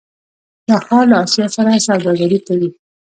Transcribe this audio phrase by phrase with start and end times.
[0.67, 2.69] دا ښار له اسیا سره سوداګري کوي.